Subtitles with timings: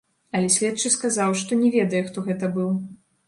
[0.37, 2.73] Але следчы сказаў, што не ведае, хто гэта быў.